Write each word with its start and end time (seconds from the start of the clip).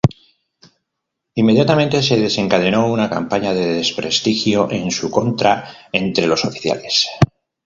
Inmediatamente 1.35 2.01
se 2.01 2.17
desencadenó 2.19 2.87
una 2.87 3.07
campaña 3.07 3.53
de 3.53 3.71
desprestigio 3.75 4.67
en 4.71 4.89
su 4.89 5.11
contra 5.11 5.69
entre 5.91 6.25
los 6.25 6.43
oficiales. 6.43 7.07